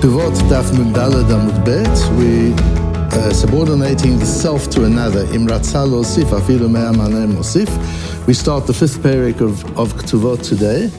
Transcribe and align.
Pivot 0.00 0.32
Daf 0.48 0.70
Mundala 0.70 1.22
Damud 1.24 1.62
Bet, 1.62 2.16
we 2.16 2.54
uh, 3.18 3.34
subordinating 3.34 4.18
the 4.18 4.24
self 4.24 4.70
to 4.70 4.84
another. 4.84 5.26
Imratzal 5.26 5.90
Osif, 5.90 6.30
Afilu 6.30 6.70
Mea 6.70 6.90
Manem 6.96 7.34
Osif. 7.34 7.68
We 8.26 8.32
start 8.32 8.66
the 8.66 8.72
fifth 8.72 9.00
parak 9.00 9.42
of, 9.42 9.62
of 9.78 9.92
Ktuvot 9.92 10.42
today, 10.42 10.90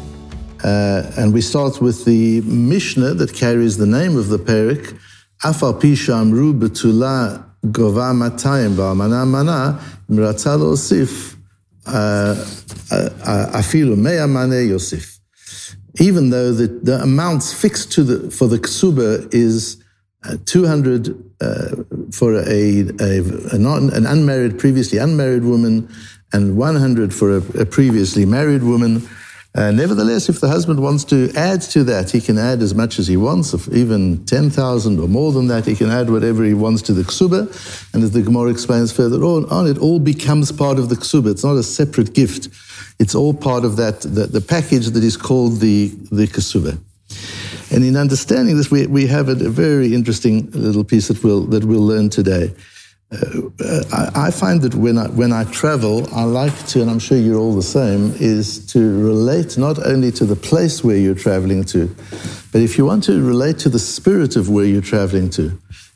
uh, 0.63 1.11
and 1.17 1.33
we 1.33 1.41
start 1.41 1.81
with 1.81 2.05
the 2.05 2.41
Mishnah 2.41 3.15
that 3.15 3.33
carries 3.33 3.77
the 3.77 3.87
name 3.87 4.15
of 4.17 4.27
the 4.27 4.37
parak, 4.37 4.95
Afal 5.43 5.81
Pisha 5.81 6.21
Amru 6.21 6.53
Betula 6.53 7.43
Gova 7.65 8.13
Matayim 8.13 8.75
Ba'amana 8.75 9.25
Mana, 9.25 9.79
Imratzal 10.11 10.61
Osif, 10.61 11.37
Afilu 13.55 13.97
Mea 13.97 14.27
Mane 14.27 14.67
Yosif 14.69 15.20
even 15.99 16.29
though 16.29 16.51
the, 16.51 16.67
the 16.67 17.01
amounts 17.01 17.53
fixed 17.53 17.91
to 17.93 18.03
the, 18.03 18.31
for 18.31 18.47
the 18.47 18.57
ksuba 18.57 19.33
is 19.33 19.77
uh, 20.23 20.37
200 20.45 21.09
uh, 21.41 21.75
for 22.11 22.35
a, 22.35 22.85
a, 22.99 23.21
a 23.51 23.57
non, 23.57 23.89
an 23.93 24.05
unmarried, 24.05 24.59
previously 24.59 24.99
unmarried 24.99 25.43
woman, 25.43 25.89
and 26.33 26.55
100 26.55 27.13
for 27.13 27.37
a, 27.37 27.61
a 27.61 27.65
previously 27.65 28.25
married 28.25 28.63
woman. 28.63 29.07
Uh, 29.53 29.69
nevertheless, 29.69 30.29
if 30.29 30.39
the 30.39 30.47
husband 30.47 30.81
wants 30.81 31.03
to 31.03 31.29
add 31.35 31.61
to 31.61 31.83
that, 31.83 32.09
he 32.09 32.21
can 32.21 32.37
add 32.37 32.61
as 32.61 32.73
much 32.73 32.99
as 32.99 33.07
he 33.07 33.17
wants, 33.17 33.53
even 33.67 34.25
10,000 34.25 34.97
or 34.97 35.09
more 35.09 35.33
than 35.33 35.47
that, 35.47 35.65
he 35.65 35.75
can 35.75 35.89
add 35.89 36.09
whatever 36.09 36.45
he 36.45 36.53
wants 36.53 36.81
to 36.81 36.93
the 36.93 37.03
ksuba. 37.03 37.93
And 37.93 38.01
as 38.01 38.11
the 38.11 38.21
Gemara 38.21 38.49
explains 38.49 38.93
further 38.93 39.21
on, 39.23 39.67
it 39.67 39.77
all 39.77 39.99
becomes 39.99 40.53
part 40.53 40.79
of 40.79 40.87
the 40.87 40.95
ksuba. 40.95 41.31
It's 41.31 41.43
not 41.43 41.57
a 41.57 41.63
separate 41.63 42.13
gift. 42.13 42.47
It's 42.97 43.13
all 43.13 43.33
part 43.33 43.65
of 43.65 43.75
that, 43.75 44.01
the, 44.01 44.25
the 44.27 44.39
package 44.39 44.87
that 44.87 45.03
is 45.03 45.17
called 45.17 45.59
the, 45.59 45.89
the 46.11 46.27
ksuba. 46.27 46.77
And 47.73 47.83
in 47.83 47.97
understanding 47.97 48.55
this, 48.55 48.71
we, 48.71 48.87
we 48.87 49.07
have 49.07 49.27
a, 49.27 49.33
a 49.33 49.49
very 49.49 49.93
interesting 49.93 50.49
little 50.51 50.85
piece 50.85 51.09
that 51.09 51.21
we'll, 51.25 51.43
that 51.47 51.65
we'll 51.65 51.85
learn 51.85 52.09
today. 52.09 52.53
Uh, 53.11 53.83
I, 53.91 54.27
I, 54.27 54.31
find 54.31 54.61
that 54.61 54.73
when 54.73 54.97
I, 54.97 55.09
when 55.09 55.33
I 55.33 55.43
travel, 55.43 56.07
I 56.15 56.23
like 56.23 56.65
to, 56.67 56.81
and 56.81 56.89
I'm 56.89 56.99
sure 56.99 57.17
you're 57.17 57.37
all 57.37 57.53
the 57.53 57.61
same, 57.61 58.13
is 58.19 58.65
to 58.67 58.79
relate 58.79 59.57
not 59.57 59.85
only 59.85 60.11
to 60.13 60.25
the 60.25 60.37
place 60.37 60.81
where 60.81 60.95
you're 60.95 61.15
traveling 61.15 61.65
to, 61.65 61.93
but 62.53 62.61
if 62.61 62.77
you 62.77 62.85
want 62.85 63.03
to 63.05 63.21
relate 63.21 63.59
to 63.59 63.69
the 63.69 63.79
spirit 63.79 64.37
of 64.37 64.49
where 64.49 64.63
you're 64.63 64.81
traveling 64.81 65.29
to, 65.31 65.51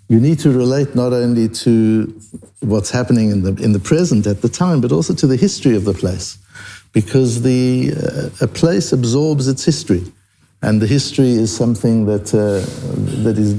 you 0.10 0.20
need 0.20 0.40
to 0.40 0.52
relate 0.52 0.94
not 0.94 1.14
only 1.14 1.48
to 1.48 2.20
what's 2.60 2.92
happening 2.92 3.32
in 3.32 3.44
the, 3.44 3.64
in 3.64 3.72
the 3.72 3.80
present 3.80 4.28
at 4.28 4.42
the 4.42 4.50
time, 4.50 4.82
but 4.82 4.92
also 4.92 5.14
to 5.14 5.26
the 5.26 5.38
history 5.38 5.76
of 5.76 5.86
the 5.86 5.94
place. 5.94 6.38
Because 6.92 7.44
the, 7.44 7.94
uh, 7.96 8.44
a 8.46 8.48
place 8.48 8.92
absorbs 8.92 9.48
its 9.48 9.64
history. 9.64 10.04
And 10.62 10.82
the 10.82 10.88
history 10.88 11.32
is 11.32 11.56
something 11.56 12.06
that, 12.06 12.34
uh, 12.34 12.66
that 13.24 13.38
is 13.38 13.54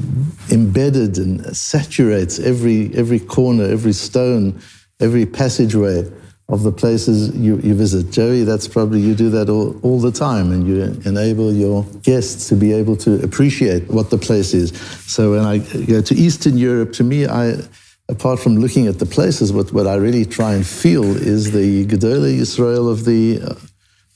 embedded 0.50 1.18
and 1.18 1.56
saturates 1.56 2.38
every, 2.38 2.92
every 2.94 3.20
corner, 3.20 3.64
every 3.64 3.92
stone, 3.92 4.60
every 5.00 5.26
passageway 5.26 6.10
of 6.48 6.62
the 6.62 6.72
places 6.72 7.34
you, 7.36 7.58
you 7.58 7.74
visit. 7.74 8.10
Joey, 8.12 8.44
that's 8.44 8.68
probably, 8.68 9.00
you 9.00 9.14
do 9.14 9.30
that 9.30 9.48
all, 9.48 9.78
all 9.82 10.00
the 10.00 10.12
time 10.12 10.52
and 10.52 10.66
you 10.66 10.82
enable 11.04 11.52
your 11.52 11.84
guests 12.02 12.48
to 12.48 12.54
be 12.54 12.72
able 12.72 12.96
to 12.98 13.22
appreciate 13.24 13.88
what 13.88 14.10
the 14.10 14.18
place 14.18 14.54
is. 14.54 14.76
So 15.06 15.32
when 15.32 15.44
I 15.44 15.58
go 15.58 16.00
to 16.00 16.14
Eastern 16.14 16.56
Europe, 16.56 16.92
to 16.94 17.04
me, 17.04 17.26
I, 17.26 17.56
apart 18.08 18.38
from 18.38 18.56
looking 18.58 18.86
at 18.86 19.00
the 19.00 19.06
places, 19.06 19.52
what, 19.52 19.72
what 19.72 19.88
I 19.88 19.96
really 19.96 20.24
try 20.24 20.54
and 20.54 20.64
feel 20.64 21.04
is 21.04 21.50
the 21.50 21.84
Gedolei 21.86 22.38
Yisrael 22.38 22.90
of 22.90 23.04
the, 23.04 23.40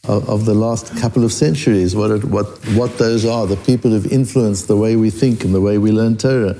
uh, 0.08 0.18
of 0.26 0.46
the 0.46 0.54
last 0.54 0.96
couple 0.96 1.24
of 1.24 1.32
centuries, 1.32 1.94
what, 1.94 2.10
it, 2.10 2.24
what, 2.24 2.46
what 2.70 2.96
those 2.98 3.24
are, 3.24 3.46
the 3.46 3.56
people 3.56 3.90
who've 3.90 4.10
influenced 4.10 4.66
the 4.66 4.76
way 4.76 4.96
we 4.96 5.10
think 5.10 5.44
and 5.44 5.54
the 5.54 5.60
way 5.60 5.78
we 5.78 5.92
learn 5.92 6.16
Torah, 6.16 6.54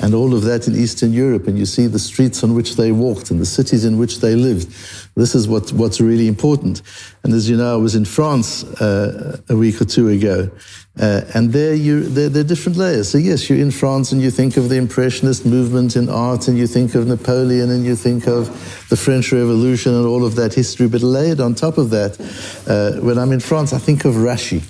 and 0.00 0.14
all 0.14 0.34
of 0.34 0.42
that 0.42 0.68
in 0.68 0.76
Eastern 0.76 1.12
Europe. 1.12 1.46
And 1.46 1.58
you 1.58 1.66
see 1.66 1.86
the 1.86 1.98
streets 1.98 2.44
on 2.44 2.54
which 2.54 2.76
they 2.76 2.92
walked 2.92 3.30
and 3.30 3.40
the 3.40 3.46
cities 3.46 3.84
in 3.84 3.98
which 3.98 4.20
they 4.20 4.34
lived. 4.34 4.68
This 5.14 5.34
is 5.34 5.48
what, 5.48 5.72
what's 5.72 6.00
really 6.00 6.28
important. 6.28 6.82
And 7.24 7.32
as 7.32 7.48
you 7.48 7.56
know, 7.56 7.74
I 7.74 7.76
was 7.76 7.94
in 7.94 8.04
France 8.04 8.64
uh, 8.80 9.40
a 9.48 9.56
week 9.56 9.80
or 9.80 9.86
two 9.86 10.08
ago, 10.08 10.50
uh, 10.98 11.22
and 11.34 11.52
there, 11.52 11.74
you, 11.74 12.04
there, 12.04 12.40
are 12.40 12.44
different 12.44 12.78
layers. 12.78 13.10
So, 13.10 13.18
yes, 13.18 13.50
you're 13.50 13.58
in 13.58 13.70
France 13.70 14.12
and 14.12 14.22
you 14.22 14.30
think 14.30 14.56
of 14.56 14.70
the 14.70 14.76
Impressionist 14.76 15.44
movement 15.44 15.94
in 15.94 16.08
art, 16.08 16.48
and 16.48 16.56
you 16.56 16.66
think 16.66 16.94
of 16.94 17.06
Napoleon, 17.06 17.70
and 17.70 17.84
you 17.84 17.96
think 17.96 18.26
of 18.26 18.48
the 18.88 18.96
French 18.96 19.30
Revolution 19.30 19.94
and 19.94 20.06
all 20.06 20.24
of 20.24 20.36
that 20.36 20.54
history. 20.54 20.88
But 20.88 21.02
layered 21.02 21.40
on 21.40 21.54
top 21.54 21.76
of 21.76 21.90
that, 21.90 22.18
uh, 22.66 23.00
when 23.02 23.18
I'm 23.18 23.32
in 23.32 23.40
France, 23.40 23.74
I 23.74 23.78
think 23.78 24.06
of 24.06 24.14
Rashi. 24.14 24.62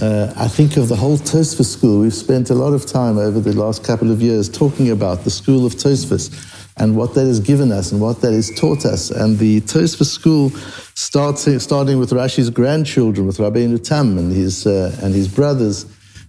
Uh, 0.00 0.32
I 0.36 0.48
think 0.48 0.76
of 0.76 0.88
the 0.88 0.96
whole 0.96 1.18
Tosfos 1.18 1.66
school. 1.66 2.00
We've 2.00 2.14
spent 2.14 2.50
a 2.50 2.54
lot 2.54 2.72
of 2.72 2.86
time 2.86 3.18
over 3.18 3.40
the 3.40 3.52
last 3.52 3.84
couple 3.84 4.10
of 4.10 4.22
years 4.22 4.48
talking 4.48 4.90
about 4.90 5.24
the 5.24 5.30
school 5.30 5.66
of 5.66 5.74
Tosfos 5.74 6.30
and 6.78 6.96
what 6.96 7.14
that 7.14 7.26
has 7.26 7.38
given 7.38 7.70
us 7.70 7.92
and 7.92 8.00
what 8.00 8.20
that 8.22 8.32
has 8.32 8.50
taught 8.58 8.84
us. 8.84 9.10
And 9.10 9.38
the 9.38 9.60
Tosfos 9.60 10.06
school, 10.06 10.50
starts, 10.94 11.62
starting 11.62 11.98
with 11.98 12.10
Rashi's 12.10 12.50
grandchildren, 12.50 13.26
with 13.26 13.38
Rabbi 13.38 13.76
Tam 13.76 14.18
and 14.18 14.32
his, 14.32 14.66
uh, 14.66 14.96
and 15.02 15.14
his 15.14 15.28
brothers, 15.28 15.84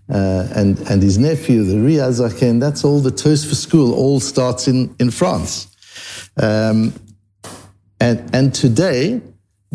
uh, 0.09 0.47
and, 0.53 0.77
and 0.89 1.01
his 1.01 1.17
nephew, 1.17 1.63
the 1.63 1.79
Ri 1.79 1.93
Hazaken, 1.93 2.59
that's 2.59 2.83
all 2.83 2.99
the 2.99 3.11
Tosfos 3.11 3.55
school, 3.55 3.93
all 3.93 4.19
starts 4.19 4.67
in, 4.67 4.93
in 4.99 5.09
France. 5.09 5.67
Um, 6.37 6.93
and, 7.99 8.35
and 8.35 8.53
today, 8.53 9.21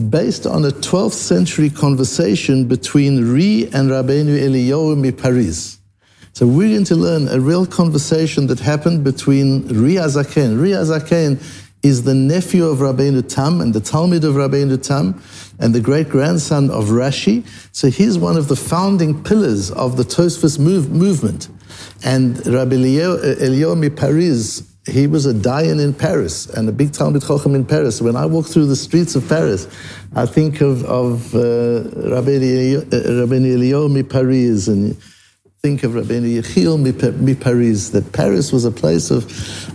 based 0.09 0.47
on 0.47 0.65
a 0.65 0.71
12th 0.71 1.13
century 1.13 1.71
conversation 1.71 2.67
between 2.67 3.33
Ri 3.33 3.65
and 3.73 3.91
Rabbeinu 3.91 4.39
Eliyahu 4.39 4.97
mi 4.97 5.11
Paris, 5.11 5.79
so 6.39 6.47
we're 6.47 6.73
going 6.73 6.85
to 6.85 6.95
learn 6.95 7.27
a 7.27 7.41
real 7.41 7.67
conversation 7.67 8.47
that 8.47 8.61
happened 8.61 9.03
between 9.03 9.67
Ri 9.67 9.95
Hazaken. 9.95 10.63
Ri 10.63 10.71
Hazaken 10.71 11.43
is 11.83 12.05
the 12.05 12.15
nephew 12.15 12.65
of 12.65 12.79
Rabbeinu 12.79 13.29
Tam 13.29 13.61
and 13.61 13.75
the 13.75 13.81
Talmid 13.81 14.23
of 14.23 14.37
Rabbeinu 14.37 14.81
Tam 14.81 15.21
and 15.59 15.75
the 15.75 15.81
great 15.81 16.09
grandson 16.09 16.71
of 16.71 16.91
Rashi. 16.91 17.45
So 17.73 17.91
he's 17.91 18.19
one 18.19 18.37
of 18.37 18.47
the 18.47 18.55
founding 18.55 19.21
pillars 19.25 19.73
of 19.73 19.97
the 19.97 20.05
Tosfos 20.05 20.61
move, 20.61 20.93
movement. 20.93 21.49
And 22.05 22.37
Rabbi 22.47 22.77
Eliomi 22.77 23.91
uh, 23.91 23.97
Paris, 23.97 24.68
he 24.89 25.07
was 25.07 25.27
a 25.27 25.35
Dayan 25.35 25.83
in 25.83 25.93
Paris 25.95 26.47
and 26.47 26.69
a 26.69 26.73
big 26.73 26.91
Talmid 26.91 27.23
Chochem 27.25 27.55
in 27.55 27.65
Paris. 27.65 28.01
When 28.01 28.17
I 28.17 28.27
walk 28.27 28.47
through 28.47 28.67
the 28.67 28.77
streets 28.77 29.15
of 29.15 29.29
Paris, 29.29 29.67
I 30.15 30.27
think 30.27 30.61
of, 30.61 30.85
of 30.85 31.35
uh, 31.35 31.85
Rabbi 32.11 32.39
Eliomi 32.39 34.09
Paris 34.09 34.69
and 34.69 34.97
think 35.61 35.83
of 35.83 35.93
Rabbeinu 35.93 36.41
Yechiel 36.41 37.21
mi 37.21 37.35
Paris, 37.35 37.91
that 37.91 38.13
Paris 38.13 38.53
was 38.53 38.65
a 38.65 38.71
place 38.71 39.11
of 39.11 39.25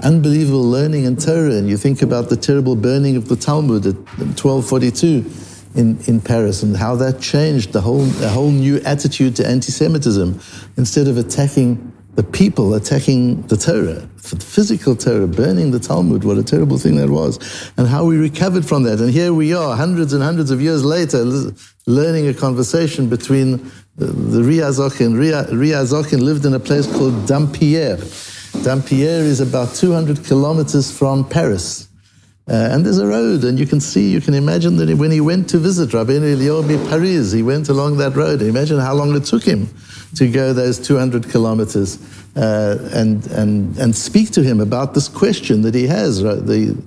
unbelievable 0.03 0.63
learning 0.63 1.05
and 1.05 1.21
Torah. 1.21 1.55
And 1.55 1.69
you 1.69 1.77
think 1.77 2.01
about 2.01 2.29
the 2.29 2.35
terrible 2.35 2.75
burning 2.75 3.15
of 3.15 3.27
the 3.27 3.35
Talmud 3.35 3.85
at 3.85 3.95
1242 3.95 5.29
in, 5.75 5.99
in 6.07 6.21
Paris 6.21 6.63
and 6.63 6.75
how 6.75 6.95
that 6.95 7.19
changed 7.19 7.73
the 7.73 7.81
whole, 7.81 8.05
the 8.05 8.29
whole 8.29 8.49
new 8.49 8.77
attitude 8.85 9.35
to 9.35 9.47
anti 9.47 9.71
Semitism. 9.71 10.39
Instead 10.77 11.07
of 11.07 11.17
attacking 11.17 11.92
the 12.15 12.23
people, 12.23 12.75
attacking 12.75 13.41
the 13.43 13.57
Torah, 13.57 14.07
the 14.29 14.35
physical 14.39 14.95
Torah, 14.95 15.27
burning 15.27 15.71
the 15.71 15.79
Talmud, 15.79 16.23
what 16.23 16.37
a 16.37 16.43
terrible 16.43 16.77
thing 16.77 16.95
that 16.97 17.09
was, 17.09 17.39
and 17.77 17.87
how 17.87 18.05
we 18.05 18.17
recovered 18.17 18.65
from 18.65 18.83
that. 18.83 18.99
And 18.99 19.09
here 19.09 19.33
we 19.33 19.53
are, 19.53 19.75
hundreds 19.75 20.13
and 20.13 20.21
hundreds 20.21 20.51
of 20.51 20.61
years 20.61 20.85
later, 20.85 21.25
learning 21.87 22.27
a 22.27 22.33
conversation 22.33 23.09
between 23.09 23.71
the 23.95 24.43
Ri 24.43 24.57
Hazaken. 24.57 25.17
Ri 25.17 25.69
Hazaken 25.69 26.21
lived 26.21 26.45
in 26.45 26.53
a 26.53 26.59
place 26.59 26.85
called 26.85 27.25
Dampierre. 27.25 27.97
Dampierre 28.63 29.23
is 29.23 29.39
about 29.39 29.73
200 29.73 30.23
kilometers 30.23 30.95
from 30.95 31.27
Paris. 31.27 31.87
Uh, 32.45 32.69
and 32.71 32.85
there's 32.85 32.97
a 32.97 33.07
road, 33.07 33.45
and 33.45 33.57
you 33.57 33.65
can 33.65 33.79
see, 33.79 34.11
you 34.11 34.19
can 34.19 34.33
imagine 34.33 34.75
that 34.75 34.93
when 34.97 35.11
he 35.11 35.21
went 35.21 35.47
to 35.49 35.57
visit 35.57 35.91
Rabbeinu 35.91 36.35
Eliobi 36.35 36.89
Paris, 36.89 37.31
he 37.31 37.41
went 37.41 37.69
along 37.69 37.97
that 37.97 38.15
road. 38.17 38.41
Imagine 38.41 38.79
how 38.79 38.93
long 38.93 39.15
it 39.15 39.23
took 39.23 39.43
him 39.43 39.69
to 40.15 40.29
go 40.29 40.51
those 40.51 40.77
200 40.77 41.29
kilometers 41.29 41.99
uh, 42.35 42.89
and, 42.93 43.25
and, 43.27 43.77
and 43.77 43.95
speak 43.95 44.31
to 44.31 44.43
him 44.43 44.59
about 44.59 44.93
this 44.93 45.07
question 45.07 45.61
that 45.61 45.73
he 45.73 45.87
has, 45.87 46.21
the, 46.21 46.77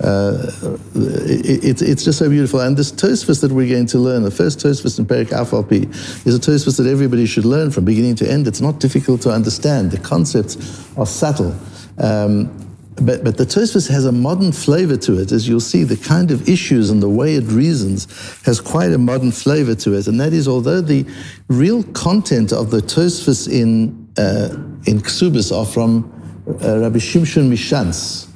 uh, 0.00 0.50
it, 0.94 1.82
it's 1.82 2.04
just 2.04 2.18
so 2.18 2.30
beautiful. 2.30 2.60
And 2.60 2.74
this 2.74 2.90
Tosfos 2.90 3.42
that 3.42 3.52
we're 3.52 3.68
going 3.68 3.86
to 3.86 3.98
learn, 3.98 4.22
the 4.22 4.30
first 4.30 4.60
Tosfos 4.60 4.98
in 4.98 5.04
Perik 5.04 5.28
Afalpi, 5.28 5.90
is 6.26 6.34
a 6.34 6.40
Tosfos 6.40 6.78
that 6.78 6.86
everybody 6.86 7.26
should 7.26 7.44
learn 7.44 7.70
from 7.70 7.84
beginning 7.84 8.14
to 8.16 8.30
end. 8.30 8.48
It's 8.48 8.62
not 8.62 8.80
difficult 8.80 9.20
to 9.22 9.30
understand. 9.30 9.90
The 9.90 9.98
concepts 9.98 10.88
are 10.96 11.06
subtle. 11.06 11.54
Um, 11.98 12.71
but, 12.96 13.24
but 13.24 13.36
the 13.38 13.44
Tosfos 13.44 13.88
has 13.88 14.04
a 14.04 14.12
modern 14.12 14.52
flavor 14.52 14.96
to 14.98 15.18
it, 15.18 15.32
as 15.32 15.48
you'll 15.48 15.60
see. 15.60 15.84
The 15.84 15.96
kind 15.96 16.30
of 16.30 16.48
issues 16.48 16.90
and 16.90 17.02
the 17.02 17.08
way 17.08 17.36
it 17.36 17.44
reasons 17.44 18.06
has 18.42 18.60
quite 18.60 18.92
a 18.92 18.98
modern 18.98 19.32
flavor 19.32 19.74
to 19.76 19.94
it. 19.94 20.06
And 20.06 20.20
that 20.20 20.32
is, 20.32 20.46
although 20.46 20.80
the 20.80 21.06
real 21.48 21.82
content 21.94 22.52
of 22.52 22.70
the 22.70 22.80
Tosfos 22.80 23.50
in, 23.50 24.08
uh, 24.18 24.50
in 24.86 25.00
Ksubis 25.00 25.56
are 25.56 25.66
from 25.66 26.10
uh, 26.46 26.80
Rabbi 26.80 26.98
Shimshon 26.98 27.50
Mishans, 27.50 28.28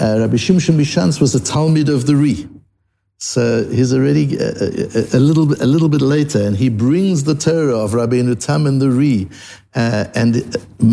uh, 0.00 0.20
Rabbi 0.20 0.36
Shimshon 0.36 0.76
Mishans 0.76 1.20
was 1.20 1.34
a 1.34 1.40
Talmid 1.40 1.88
of 1.88 2.06
the 2.06 2.16
Ri. 2.16 2.48
So 3.18 3.64
he's 3.70 3.94
already 3.94 4.36
a, 4.36 4.50
a, 4.50 5.16
a, 5.16 5.20
little 5.20 5.50
a 5.62 5.64
little 5.64 5.88
bit 5.88 6.02
later, 6.02 6.42
and 6.42 6.54
he 6.54 6.68
brings 6.68 7.24
the 7.24 7.34
Torah 7.34 7.78
of 7.78 7.92
Rabbeinu 7.92 8.38
Tam 8.38 8.66
and 8.66 8.80
the 8.80 8.90
Ri, 8.90 9.26
uh, 9.74 10.04
and 10.14 10.36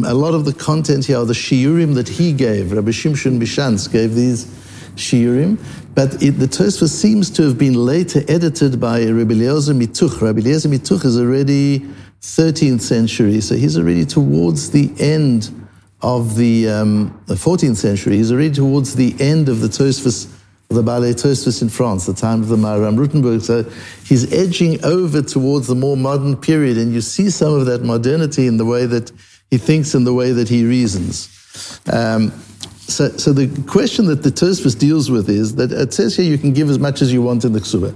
a 0.06 0.14
lot 0.14 0.34
of 0.34 0.46
the 0.46 0.54
content 0.54 1.06
here 1.06 1.18
are 1.18 1.25
the 1.25 1.34
shiurim 1.34 1.96
that 1.96 2.08
he 2.08 2.31
gave. 2.31 2.72
Rabbi 2.72 2.92
Shimshon 2.92 3.40
Mishans 3.42 3.92
gave 3.92 4.16
these 4.16 4.46
shiurim, 4.96 5.60
but 5.96 6.24
it, 6.24 6.40
the 6.40 6.46
Tosfos 6.46 6.92
seems 6.92 7.30
to 7.31 7.44
have 7.44 7.58
been 7.58 7.74
later 7.74 8.22
edited 8.30 8.80
by 8.80 9.06
Rabbi 9.06 9.34
Eliezer 9.34 9.74
Mituch. 9.74 10.22
Rabbi 10.22 10.40
Eliezer 10.40 10.70
Mituch 10.70 11.04
is 11.04 11.20
already 11.20 11.80
13th 12.22 12.81
century, 12.81 13.42
so 13.42 13.56
he's 13.56 13.78
already 13.78 14.06
towards 14.06 14.72
the 14.72 14.94
end 14.98 15.50
of 16.02 16.38
the, 16.38 16.70
um, 16.70 17.22
the 17.25 17.36
14th 17.36 17.75
century. 17.75 18.16
He's 18.16 18.31
already 18.31 18.52
towards 18.52 18.96
the 18.96 19.14
end 19.20 19.50
of 19.50 19.60
the 19.60 19.68
Tosfos 19.68 20.33
the 20.74 20.84
Baalei 20.84 21.14
Tosfos 21.14 21.62
in 21.62 21.70
France, 21.70 22.06
the 22.06 22.14
time 22.14 22.42
of 22.42 22.48
the 22.48 22.56
Maharam 22.56 22.98
Rothenburg. 22.98 23.42
So 23.42 23.64
he's 24.06 24.31
edging 24.34 24.84
over 24.84 25.22
towards 25.22 25.68
the 25.68 25.75
more 25.75 25.98
modern 25.98 26.36
period, 26.38 26.78
and 26.78 26.94
you 26.94 27.02
see 27.02 27.30
some 27.30 27.54
of 27.54 27.66
that 27.66 27.84
modernity 27.84 28.48
in 28.48 28.58
the 28.58 28.66
way 28.66 28.86
that 28.86 29.12
he 29.50 29.58
thinks 29.58 29.94
and 29.94 30.06
the 30.06 30.14
way 30.14 30.31
that 30.31 30.50
he 30.50 30.66
reasons. 30.66 31.30
Um, 31.92 32.31
so, 32.88 33.10
so 33.10 33.31
the 33.31 33.48
question 33.64 34.06
that 34.08 34.24
the 34.24 34.30
Tosfos 34.30 34.78
deals 34.78 35.10
with 35.10 35.30
is 35.30 35.56
that 35.56 35.72
it 35.72 35.94
says 35.94 36.16
here 36.16 36.25
you 36.25 36.38
can 36.38 36.54
give 36.54 36.70
as 36.70 36.80
much 36.80 37.02
as 37.02 37.14
you 37.14 37.22
want 37.22 37.46
in 37.46 37.54
the 37.54 37.60
ksuba. 37.60 37.94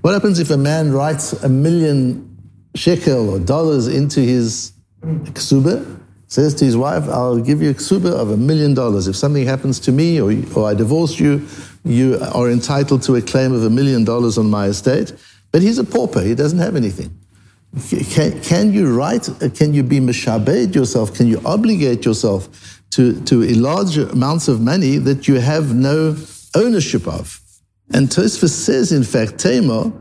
What 0.00 0.14
happens 0.14 0.38
if 0.38 0.50
a 0.50 0.56
man 0.56 0.92
writes 0.92 1.32
a 1.42 1.48
million 1.48 2.26
shekel 2.74 3.28
or 3.30 3.38
dollars 3.38 3.86
into 3.86 4.20
his 4.20 4.72
ksuba? 5.02 6.00
says 6.30 6.54
to 6.54 6.64
his 6.64 6.76
wife, 6.76 7.08
I'll 7.08 7.40
give 7.40 7.60
you 7.60 7.70
a 7.70 7.74
ksuba 7.74 8.12
of 8.12 8.30
a 8.30 8.36
million 8.36 8.72
dollars. 8.72 9.08
If 9.08 9.16
something 9.16 9.44
happens 9.44 9.80
to 9.80 9.92
me 9.92 10.20
or, 10.20 10.32
or 10.54 10.70
I 10.70 10.74
divorce 10.74 11.18
you, 11.18 11.44
you 11.83 12.19
are 12.33 12.49
entitled 12.49 13.03
to 13.03 13.15
a 13.15 13.21
claim 13.21 13.53
of 13.53 13.63
a 13.63 13.69
million 13.69 14.03
dollars 14.03 14.37
on 14.37 14.49
my 14.49 14.67
estate. 14.67 15.13
But 15.51 15.61
he's 15.61 15.77
a 15.77 15.83
pauper, 15.83 16.21
he 16.21 16.35
doesn't 16.35 16.59
have 16.59 16.75
anything. 16.75 17.17
Can, 18.11 18.41
can 18.41 18.73
you 18.73 18.95
write, 18.95 19.29
can 19.55 19.73
you 19.73 19.83
be 19.83 19.99
mishabed 19.99 20.75
yourself, 20.75 21.13
can 21.13 21.27
you 21.27 21.41
obligate 21.45 22.05
yourself 22.05 22.49
to, 22.91 23.19
to 23.23 23.41
large 23.55 23.97
amounts 23.97 24.47
of 24.47 24.61
money 24.61 24.97
that 24.97 25.27
you 25.27 25.39
have 25.39 25.75
no 25.75 26.15
ownership 26.55 27.07
of? 27.07 27.41
And 27.93 28.07
Tosfos 28.07 28.49
says, 28.49 28.91
in 28.91 29.03
fact, 29.03 29.37
Temo, 29.37 29.91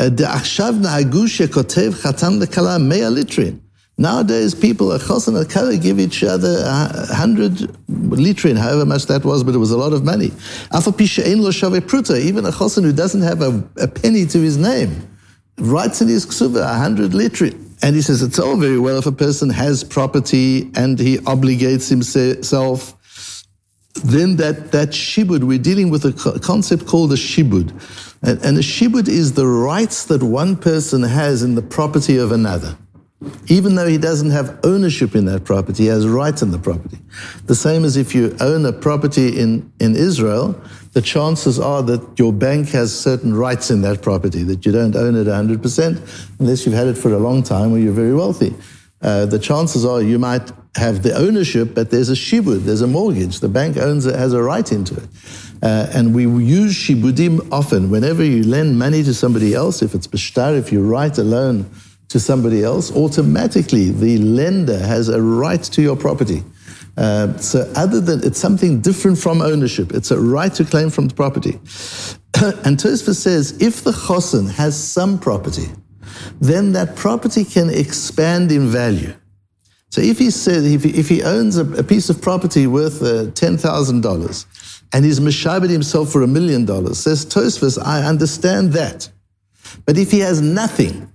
דעכשיו 0.00 0.74
נהגו 0.80 1.28
שכותב 1.28 1.92
חתן 1.94 2.38
לכלה 2.38 2.78
מאה 2.78 3.10
ליטרים. 3.10 3.58
Nowadays, 3.99 4.53
people, 4.53 4.91
a 4.91 4.99
chos 4.99 5.27
and 5.27 5.35
a 5.35 5.43
kala 5.43 5.75
give 5.75 5.99
each 5.99 6.23
other 6.23 6.61
a 6.63 7.15
hundred 7.15 7.53
litrin, 7.89 8.55
however 8.55 8.85
much 8.85 9.07
that 9.07 9.25
was, 9.25 9.43
but 9.43 9.55
it 9.55 9.57
was 9.57 9.71
a 9.71 9.77
lot 9.77 9.91
of 9.91 10.03
money. 10.03 10.27
Even 10.27 10.35
a 10.35 10.39
chosin 12.51 12.83
who 12.83 12.93
doesn't 12.93 13.21
have 13.21 13.41
a, 13.41 13.67
a, 13.77 13.87
penny 13.87 14.27
to 14.27 14.37
his 14.37 14.55
name 14.55 14.95
writes 15.57 15.99
in 15.99 16.07
his 16.07 16.27
ksuva 16.27 16.61
a 16.61 16.75
hundred 16.75 17.11
litrin. 17.11 17.59
And 17.81 17.95
he 17.95 18.03
says 18.03 18.21
it's 18.21 18.37
all 18.37 18.55
very 18.55 18.77
well 18.77 18.99
if 18.99 19.07
a 19.07 19.11
person 19.11 19.49
has 19.49 19.83
property 19.83 20.69
and 20.75 20.99
he 20.99 21.17
obligates 21.17 21.89
himself. 21.89 22.93
Then 24.03 24.35
that, 24.35 24.71
that 24.73 24.89
shibud, 24.89 25.43
we're 25.43 25.57
dealing 25.57 25.89
with 25.89 26.05
a 26.05 26.39
concept 26.39 26.85
called 26.85 27.13
a 27.13 27.15
shibud. 27.15 27.71
And, 28.21 28.45
and 28.45 28.57
a 28.57 28.61
shibud 28.61 29.07
is 29.07 29.33
the 29.33 29.47
rights 29.47 30.05
that 30.05 30.21
one 30.21 30.55
person 30.55 31.01
has 31.01 31.41
in 31.41 31.55
the 31.55 31.63
property 31.63 32.17
of 32.17 32.31
another. 32.31 32.77
Even 33.47 33.73
though 33.73 33.87
he 33.87 33.97
doesn't 33.97 34.29
have 34.29 34.59
ownership 34.63 35.15
in 35.15 35.25
that 35.25 35.43
property, 35.43 35.83
he 35.83 35.89
has 35.89 36.07
rights 36.07 36.43
in 36.43 36.51
the 36.51 36.59
property. 36.59 36.99
The 37.45 37.55
same 37.55 37.83
as 37.83 37.97
if 37.97 38.13
you 38.13 38.35
own 38.39 38.63
a 38.65 38.71
property 38.71 39.39
in, 39.39 39.71
in 39.79 39.95
Israel, 39.95 40.59
the 40.93 41.01
chances 41.01 41.59
are 41.59 41.81
that 41.83 42.19
your 42.19 42.31
bank 42.31 42.69
has 42.69 42.97
certain 42.97 43.33
rights 43.33 43.71
in 43.71 43.81
that 43.81 44.03
property, 44.03 44.43
that 44.43 44.67
you 44.67 44.71
don't 44.71 44.95
own 44.95 45.15
it 45.15 45.25
100% 45.25 46.39
unless 46.39 46.65
you've 46.65 46.75
had 46.75 46.87
it 46.87 46.97
for 46.97 47.11
a 47.11 47.17
long 47.17 47.41
time 47.41 47.73
or 47.73 47.79
you're 47.79 47.91
very 47.91 48.13
wealthy. 48.13 48.53
Uh, 49.01 49.25
the 49.25 49.39
chances 49.39 49.83
are 49.83 50.01
you 50.01 50.19
might 50.19 50.51
have 50.75 51.01
the 51.01 51.15
ownership, 51.15 51.73
but 51.73 51.89
there's 51.89 52.09
a 52.09 52.13
shibud, 52.13 52.65
there's 52.65 52.81
a 52.81 52.87
mortgage. 52.87 53.39
The 53.39 53.49
bank 53.49 53.77
owns 53.77 54.05
it, 54.05 54.15
has 54.15 54.33
a 54.33 54.43
right 54.43 54.71
into 54.71 54.95
it. 54.95 55.09
Uh, 55.63 55.87
and 55.91 56.13
we 56.13 56.23
use 56.23 56.75
shibudim 56.75 57.51
often. 57.51 57.89
Whenever 57.89 58.23
you 58.23 58.43
lend 58.43 58.77
money 58.77 59.01
to 59.01 59.13
somebody 59.13 59.55
else, 59.55 59.81
if 59.81 59.95
it's 59.95 60.05
bishtar, 60.05 60.55
if 60.55 60.71
you 60.71 60.83
write 60.83 61.17
a 61.17 61.23
loan 61.23 61.67
to 62.09 62.19
somebody 62.19 62.63
else, 62.63 62.91
automatically 62.95 63.91
the 63.91 64.17
lender 64.19 64.79
has 64.79 65.09
a 65.09 65.21
right 65.21 65.63
to 65.63 65.81
your 65.81 65.95
property. 65.95 66.43
Uh, 66.95 67.37
so 67.37 67.71
other 67.75 68.01
than 68.01 68.23
it's 68.23 68.39
something 68.39 68.81
different 68.81 69.17
from 69.17 69.41
ownership, 69.41 69.91
it's 69.93 70.09
a 70.09 70.19
right 70.19 70.53
to 70.53 70.65
claim 70.65 70.89
from 70.89 71.07
the 71.07 71.13
property. 71.13 71.51
and 72.65 72.77
Tosfos 72.77 73.15
says 73.15 73.61
if 73.61 73.83
the 73.83 73.91
chosin 73.91 74.49
has 74.49 74.75
some 74.75 75.19
property, 75.19 75.67
then 76.41 76.73
that 76.73 76.95
property 76.95 77.43
can 77.43 77.69
expand 77.69 78.51
in 78.51 78.67
value. 78.67 79.13
So 79.89 80.01
if 80.01 80.17
he 80.17 80.31
says 80.31 80.65
if 80.65 80.83
he, 80.83 80.89
if 80.91 81.07
he 81.07 81.23
owns 81.23 81.57
a, 81.57 81.65
a, 81.73 81.83
piece 81.83 82.09
of 82.09 82.21
property 82.21 82.67
worth 82.67 83.01
uh, 83.01 83.31
ten 83.31 83.57
thousand 83.57 84.01
dollars, 84.01 84.45
and 84.93 85.05
he's 85.05 85.19
mishabed 85.19 85.69
himself 85.69 86.11
for 86.11 86.23
a 86.23 86.27
million 86.27 86.65
dollars, 86.65 86.99
says 86.99 87.25
Tosfos, 87.25 87.81
I 87.81 88.03
understand 88.03 88.73
that. 88.73 89.09
But 89.85 89.97
if 89.97 90.11
he 90.11 90.19
has 90.19 90.41
nothing, 90.41 91.11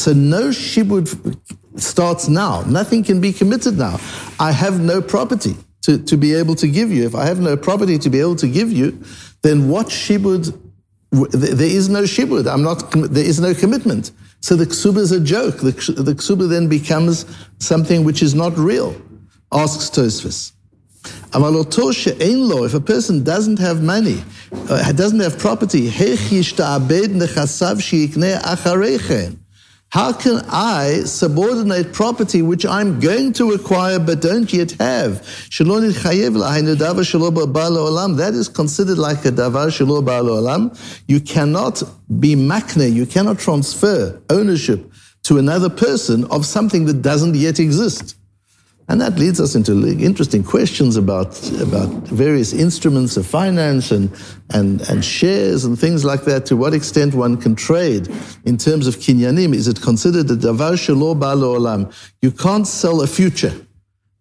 so 0.00 0.14
no 0.14 0.48
shibud 0.48 1.38
starts 1.76 2.28
now. 2.28 2.62
Nothing 2.62 3.04
can 3.04 3.20
be 3.20 3.32
committed 3.32 3.76
now. 3.76 4.00
I 4.38 4.50
have 4.50 4.80
no 4.80 5.02
property 5.02 5.56
to, 5.82 5.98
to 6.04 6.16
be 6.16 6.34
able 6.34 6.54
to 6.56 6.68
give 6.68 6.90
you. 6.90 7.04
If 7.04 7.14
I 7.14 7.26
have 7.26 7.40
no 7.40 7.56
property 7.56 7.98
to 7.98 8.08
be 8.10 8.18
able 8.18 8.36
to 8.36 8.48
give 8.48 8.72
you, 8.72 8.98
then 9.42 9.68
what 9.68 9.88
shibud? 9.88 10.58
There 11.10 11.66
is 11.66 11.88
no 11.88 12.04
shibud. 12.04 12.50
I'm 12.50 12.62
not. 12.62 12.90
There 12.92 13.24
is 13.24 13.40
no 13.40 13.52
commitment. 13.52 14.12
So 14.40 14.56
the 14.56 14.64
ksuba 14.64 14.98
is 14.98 15.12
a 15.12 15.20
joke. 15.20 15.58
The, 15.58 15.72
the 15.72 16.14
ksuba 16.14 16.48
then 16.48 16.68
becomes 16.68 17.26
something 17.58 18.04
which 18.04 18.22
is 18.22 18.34
not 18.34 18.56
real. 18.56 18.94
Asks 19.52 19.90
Tosfos. 19.90 20.52
If 21.32 22.74
a 22.74 22.80
person 22.80 23.24
doesn't 23.24 23.58
have 23.58 23.82
money, 23.82 24.22
uh, 24.52 24.92
doesn't 24.92 25.20
have 25.20 25.38
property, 25.38 25.90
how 29.90 30.12
can 30.12 30.40
I 30.48 31.02
subordinate 31.04 31.92
property 31.92 32.42
which 32.42 32.64
I'm 32.64 33.00
going 33.00 33.32
to 33.34 33.50
acquire 33.52 33.98
but 33.98 34.20
don't 34.20 34.52
yet 34.52 34.70
have? 34.72 35.26
That 38.16 38.32
is 38.34 38.48
considered 38.48 38.98
like 38.98 39.24
a 39.24 39.32
davar 39.32 39.66
shelo 39.66 40.00
olam. 40.00 41.02
You 41.08 41.20
cannot 41.20 41.82
be 42.20 42.36
makne, 42.36 42.92
you 42.92 43.04
cannot 43.04 43.40
transfer 43.40 44.22
ownership 44.30 44.92
to 45.24 45.38
another 45.38 45.68
person 45.68 46.24
of 46.26 46.46
something 46.46 46.84
that 46.84 47.02
doesn't 47.02 47.34
yet 47.34 47.58
exist. 47.58 48.14
And 48.90 49.00
that 49.00 49.20
leads 49.20 49.40
us 49.40 49.54
into 49.54 49.86
interesting 49.86 50.42
questions 50.42 50.96
about, 50.96 51.28
about 51.60 51.88
various 52.08 52.52
instruments 52.52 53.16
of 53.16 53.24
finance 53.24 53.92
and, 53.92 54.10
and, 54.52 54.80
and 54.90 55.04
shares 55.04 55.64
and 55.64 55.78
things 55.78 56.04
like 56.04 56.24
that. 56.24 56.44
To 56.46 56.56
what 56.56 56.74
extent 56.74 57.14
one 57.14 57.36
can 57.36 57.54
trade 57.54 58.08
in 58.44 58.56
terms 58.56 58.88
of 58.88 58.96
kinyanim. 58.96 59.54
Is 59.54 59.68
it 59.68 59.80
considered 59.80 60.28
a 60.28 60.34
davar 60.34 60.72
shelo 60.72 61.14
olam? 61.14 61.94
You 62.20 62.32
can't 62.32 62.66
sell 62.66 63.00
a 63.00 63.06
future. 63.06 63.54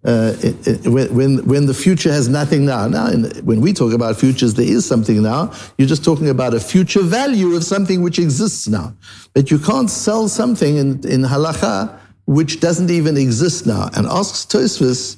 Uh, 0.06 0.36
it, 0.44 0.68
it, 0.68 0.88
when, 0.88 1.44
when 1.48 1.66
the 1.66 1.74
future 1.74 2.12
has 2.12 2.30
nothing 2.30 2.66
now. 2.66 2.88
Now, 2.88 3.08
in, 3.08 3.24
when 3.44 3.62
we 3.62 3.74
talk 3.74 3.92
about 3.92 4.18
futures, 4.18 4.54
there 4.54 4.68
is 4.68 4.86
something 4.86 5.24
now. 5.24 5.52
You're 5.80 5.88
just 5.88 6.06
talking 6.06 6.30
about 6.30 6.54
a 6.54 6.60
future 6.60 7.02
value 7.02 7.56
of 7.56 7.64
something 7.64 8.04
which 8.04 8.20
exists 8.20 8.68
now. 8.68 8.96
But 9.34 9.50
you 9.50 9.58
can't 9.58 9.90
sell 9.90 10.30
something 10.30 10.78
in, 10.78 10.90
in 11.08 11.24
halacha 11.24 11.99
which 12.30 12.60
doesn't 12.60 12.92
even 12.92 13.18
exist 13.18 13.66
now, 13.66 13.90
and 13.96 14.06
asks 14.06 14.46
Tosfos, 14.46 15.18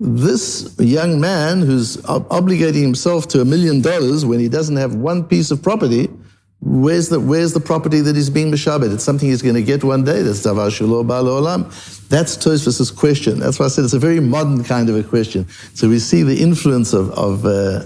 this 0.00 0.74
young 0.78 1.20
man 1.20 1.60
who's 1.60 2.02
ob- 2.06 2.26
obligating 2.30 2.80
himself 2.80 3.28
to 3.28 3.42
a 3.42 3.44
million 3.44 3.82
dollars 3.82 4.24
when 4.24 4.40
he 4.40 4.48
doesn't 4.48 4.76
have 4.76 4.94
one 4.94 5.22
piece 5.22 5.50
of 5.50 5.62
property, 5.62 6.08
where's 6.60 7.10
the, 7.10 7.20
where's 7.20 7.52
the 7.52 7.60
property 7.60 8.00
that 8.00 8.16
is 8.16 8.30
being 8.30 8.50
mishabed? 8.50 8.94
It's 8.94 9.04
something 9.04 9.28
he's 9.28 9.42
going 9.42 9.56
to 9.56 9.62
get 9.62 9.84
one 9.84 10.04
day. 10.04 10.22
That's 10.22 10.40
davar 10.40 10.70
shelo 10.70 11.04
olam. 11.04 12.08
That's 12.08 12.38
Tosfos' 12.38 12.96
question. 12.96 13.40
That's 13.40 13.58
why 13.58 13.66
I 13.66 13.68
said 13.68 13.84
it's 13.84 13.92
a 13.92 13.98
very 13.98 14.20
modern 14.20 14.64
kind 14.64 14.88
of 14.88 14.96
a 14.96 15.02
question. 15.02 15.46
So 15.74 15.86
we 15.90 15.98
see 15.98 16.22
the 16.22 16.40
influence 16.40 16.94
of, 16.94 17.10
of 17.10 17.44
uh, 17.44 17.84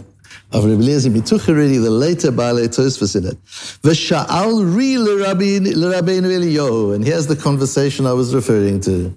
of 0.53 0.65
Rabbi 0.65 0.83
Eliezer 0.83 1.11
Mituch 1.11 1.49
already, 1.49 1.79
the 1.79 1.91
later 1.91 2.31
Baalei 2.31 2.69
Tosfos 2.69 3.17
in 3.17 3.27
it. 3.27 3.43
V'sha'al 3.45 4.77
ri 4.77 4.99
l'Rabbeinu 4.99 5.73
Eliyahu. 5.73 6.95
And 6.95 7.05
here's 7.05 7.27
the 7.27 7.37
conversation 7.37 8.07
I 8.07 8.13
was 8.13 8.35
referring 8.35 8.81
to. 8.83 9.15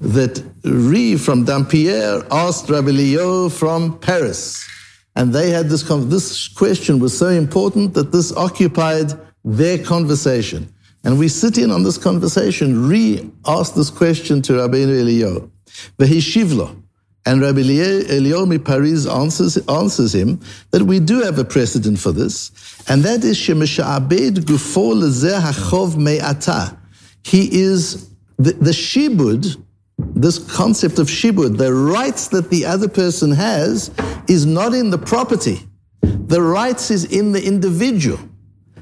That 0.00 0.42
Ri 0.64 1.16
from 1.16 1.44
Dampierre 1.44 2.26
asked 2.30 2.68
Rabbi 2.68 2.90
Eliyahu 2.90 3.50
from 3.52 3.98
Paris. 3.98 4.62
And 5.16 5.32
they 5.32 5.50
had 5.50 5.68
this, 5.68 5.82
this 5.82 6.48
question 6.48 6.98
was 6.98 7.16
so 7.16 7.28
important 7.28 7.94
that 7.94 8.12
this 8.12 8.32
occupied 8.32 9.12
their 9.44 9.78
conversation. 9.78 10.68
And 11.04 11.18
we 11.18 11.28
sit 11.28 11.56
in 11.58 11.70
on 11.70 11.82
this 11.84 11.96
conversation. 11.96 12.88
Ri 12.88 13.30
asked 13.46 13.76
this 13.76 13.90
question 13.90 14.42
to 14.42 14.54
Rabbeinu 14.54 15.02
Eliyahu. 15.02 15.50
V'hishivlo. 15.98 16.83
And 17.26 17.40
Rabbi 17.40 17.60
Eliomi 17.60 18.62
Paris 18.62 19.06
answers, 19.06 19.56
answers 19.68 20.14
him 20.14 20.40
that 20.72 20.82
we 20.82 21.00
do 21.00 21.22
have 21.22 21.38
a 21.38 21.44
precedent 21.44 21.98
for 21.98 22.12
this, 22.12 22.50
and 22.86 23.02
that 23.02 23.24
is 23.24 23.38
Shemesha'abed 23.38 24.44
Gufo 24.44 24.94
Lezeh 24.94 25.40
Hachov 25.40 25.96
Me'ata. 25.96 26.76
He 27.22 27.62
is 27.62 28.10
the, 28.36 28.52
the 28.52 28.72
shibud, 28.72 29.56
this 29.96 30.38
concept 30.54 30.98
of 30.98 31.06
shibud, 31.06 31.56
the 31.56 31.72
rights 31.72 32.28
that 32.28 32.50
the 32.50 32.66
other 32.66 32.88
person 32.88 33.30
has, 33.32 33.90
is 34.28 34.44
not 34.44 34.74
in 34.74 34.90
the 34.90 34.98
property. 34.98 35.60
The 36.02 36.42
rights 36.42 36.90
is 36.90 37.04
in 37.06 37.32
the 37.32 37.42
individual. 37.42 38.18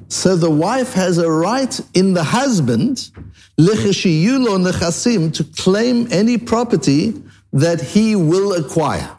So 0.08 0.36
the 0.36 0.50
wife 0.50 0.94
has 0.94 1.18
a 1.18 1.30
right 1.30 1.80
in 1.94 2.14
the 2.14 2.24
husband, 2.24 3.12
to 3.56 5.44
claim 5.56 6.08
any 6.10 6.38
property 6.38 7.14
that 7.52 7.80
he 7.80 8.16
will 8.16 8.52
acquire. 8.54 9.18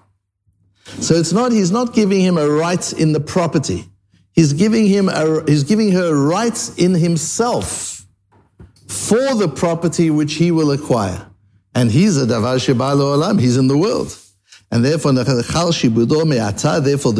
So 0.99 1.15
it's 1.15 1.31
not, 1.31 1.51
he's 1.51 1.71
not 1.71 1.93
giving 1.93 2.21
him 2.21 2.37
a 2.37 2.49
right 2.49 2.93
in 2.93 3.13
the 3.13 3.19
property. 3.19 3.85
He's 4.33 4.53
giving 4.53 4.87
him 4.87 5.09
a, 5.09 5.43
he's 5.45 5.63
giving 5.63 5.91
her 5.91 6.13
rights 6.13 6.75
in 6.77 6.93
himself 6.95 8.05
for 8.87 9.35
the 9.35 9.47
property 9.47 10.09
which 10.09 10.33
he 10.35 10.51
will 10.51 10.71
acquire. 10.71 11.27
And 11.75 11.91
he's 11.91 12.21
a 12.21 12.25
davar 12.25 12.57
shebalo 12.57 13.17
olam, 13.17 13.39
he's 13.39 13.57
in 13.57 13.67
the 13.67 13.77
world. 13.77 14.17
And 14.71 14.83
therefore, 14.83 15.13
therefore 15.13 15.33
the 15.33 15.43